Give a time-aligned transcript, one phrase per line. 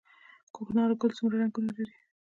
[0.55, 1.95] کوکنارو ګل څومره رنګونه لري؟